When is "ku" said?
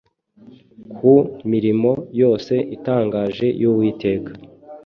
0.95-1.13